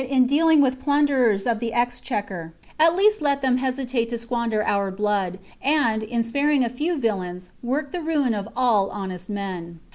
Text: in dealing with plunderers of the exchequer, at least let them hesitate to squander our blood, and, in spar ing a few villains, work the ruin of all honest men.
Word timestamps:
in 0.09 0.25
dealing 0.25 0.61
with 0.63 0.81
plunderers 0.81 1.45
of 1.45 1.59
the 1.59 1.71
exchequer, 1.73 2.55
at 2.79 2.95
least 2.95 3.21
let 3.21 3.43
them 3.43 3.57
hesitate 3.57 4.09
to 4.09 4.17
squander 4.17 4.63
our 4.65 4.89
blood, 4.89 5.37
and, 5.61 6.01
in 6.01 6.23
spar 6.23 6.49
ing 6.49 6.65
a 6.65 6.69
few 6.69 6.97
villains, 6.99 7.51
work 7.61 7.91
the 7.91 8.01
ruin 8.01 8.33
of 8.33 8.49
all 8.55 8.89
honest 8.89 9.29
men. 9.29 9.79